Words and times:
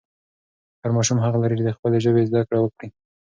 هر 0.81 0.91
ماشوم 0.97 1.17
حق 1.23 1.35
لري 1.41 1.55
چې 1.59 1.63
د 1.65 1.69
خپلې 1.77 1.97
ژبې 2.05 2.27
زده 2.29 2.41
کړه 2.47 2.59
وکړي. 2.61 2.87